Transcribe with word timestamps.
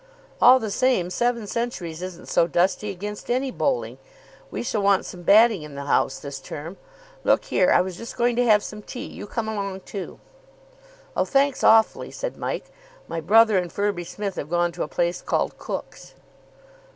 "All 0.41 0.57
the 0.57 0.71
same, 0.71 1.11
seven 1.11 1.45
centuries 1.45 2.01
isn't 2.01 2.25
so 2.27 2.47
dusty 2.47 2.89
against 2.89 3.29
any 3.29 3.51
bowling. 3.51 3.99
We 4.49 4.63
shall 4.63 4.81
want 4.81 5.05
some 5.05 5.21
batting 5.21 5.61
in 5.61 5.75
the 5.75 5.85
house 5.85 6.17
this 6.17 6.39
term. 6.39 6.77
Look 7.23 7.45
here, 7.45 7.69
I 7.71 7.81
was 7.81 7.97
just 7.97 8.17
going 8.17 8.35
to 8.37 8.43
have 8.45 8.63
some 8.63 8.81
tea. 8.81 9.05
You 9.05 9.27
come 9.27 9.47
along, 9.47 9.81
too." 9.81 10.19
"Oh, 11.15 11.23
thanks 11.23 11.63
awfully," 11.63 12.09
said 12.09 12.35
Mike. 12.35 12.65
"My 13.07 13.21
brother 13.21 13.59
and 13.59 13.71
Firby 13.71 14.03
Smith 14.03 14.37
have 14.37 14.49
gone 14.49 14.71
to 14.71 14.81
a 14.81 14.87
place 14.87 15.21
called 15.21 15.59
Cook's." 15.59 16.15